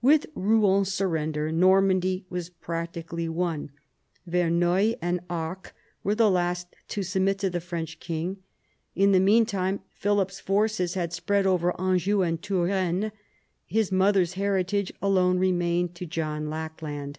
With 0.00 0.24
Rouen's 0.34 0.90
surrender 0.90 1.52
Normandy 1.52 2.24
was 2.30 2.48
practically 2.48 3.28
won. 3.28 3.70
Verneuil 4.26 4.94
and 5.02 5.20
Arques 5.28 5.72
were 6.02 6.14
the 6.14 6.30
last 6.30 6.68
to 6.88 7.02
submit 7.02 7.38
to 7.40 7.50
the 7.50 7.60
French 7.60 8.00
king. 8.00 8.38
In 8.94 9.12
the 9.12 9.20
meantime 9.20 9.80
Philip's 9.92 10.40
forces 10.40 10.94
had 10.94 11.12
spread 11.12 11.46
over 11.46 11.78
Anjou 11.78 12.22
and 12.22 12.40
Touraine. 12.40 13.12
His 13.66 13.92
mother's 13.92 14.32
heritage 14.40 14.90
alone 15.02 15.38
remained 15.38 15.94
to 15.96 16.06
John 16.06 16.48
Lackland. 16.48 17.18